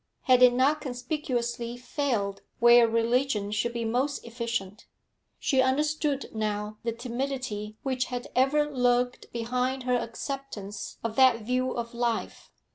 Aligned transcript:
Had 0.23 0.41
it 0.41 0.53
not 0.53 0.81
conspicuously 0.81 1.77
failed 1.77 2.41
where 2.59 2.87
religion 2.87 3.51
should 3.51 3.71
be 3.73 3.85
most 3.85 4.25
efficient? 4.25 4.87
She 5.37 5.61
understood 5.61 6.31
now 6.33 6.79
the 6.81 6.91
timidity 6.91 7.77
which 7.83 8.05
had 8.05 8.27
ever 8.35 8.67
lurked 8.67 9.31
behind 9.31 9.83
her 9.83 9.93
acceptance 9.93 10.97
of 11.03 11.15
that 11.17 11.41
view 11.41 11.73
of 11.77 11.93
life. 11.93 12.49